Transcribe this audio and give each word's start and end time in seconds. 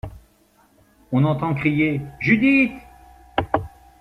On 1.11 1.25
entend 1.25 1.53
crier: 1.53 2.01
Judith! 2.19 2.71